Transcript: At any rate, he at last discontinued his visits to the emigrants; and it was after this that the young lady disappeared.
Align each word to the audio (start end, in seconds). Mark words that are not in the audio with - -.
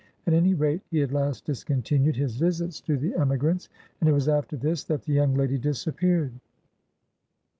At 0.25 0.33
any 0.33 0.55
rate, 0.55 0.81
he 0.89 1.03
at 1.03 1.11
last 1.11 1.45
discontinued 1.45 2.15
his 2.15 2.35
visits 2.35 2.81
to 2.81 2.97
the 2.97 3.13
emigrants; 3.13 3.69
and 3.99 4.09
it 4.09 4.13
was 4.13 4.27
after 4.27 4.57
this 4.57 4.83
that 4.85 5.03
the 5.03 5.13
young 5.13 5.35
lady 5.35 5.59
disappeared. 5.59 6.31